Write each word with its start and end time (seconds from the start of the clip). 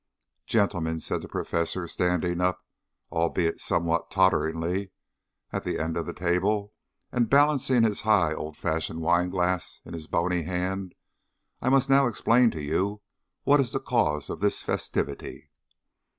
"Gentlemen," 0.47 0.99
said 0.99 1.21
the 1.21 1.27
Professor, 1.27 1.87
standing 1.87 2.41
up, 2.41 2.65
albeit 3.11 3.59
somewhat 3.59 4.09
totteringly, 4.09 4.89
at 5.53 5.63
the 5.63 5.77
end 5.77 5.95
of 5.95 6.07
the 6.07 6.11
table, 6.15 6.73
and 7.11 7.29
balancing 7.29 7.83
his 7.83 8.01
high 8.01 8.33
old 8.33 8.57
fashioned 8.57 9.01
wine 9.01 9.29
glass 9.29 9.79
in 9.85 9.93
his 9.93 10.07
bony 10.07 10.41
hand, 10.41 10.95
"I 11.61 11.69
must 11.69 11.87
now 11.87 12.07
explain 12.07 12.49
to 12.49 12.63
you 12.63 13.03
what 13.43 13.59
is 13.59 13.73
the 13.73 13.79
cause 13.79 14.31
of 14.31 14.39
this 14.39 14.63
festivity." 14.63 15.51